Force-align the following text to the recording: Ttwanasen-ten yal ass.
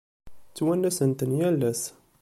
Ttwanasen-ten 0.49 1.31
yal 1.39 1.59
ass. 1.71 1.81